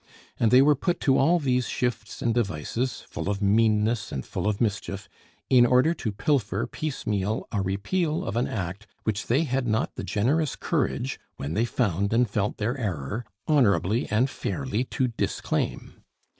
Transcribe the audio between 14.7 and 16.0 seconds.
to disclaim.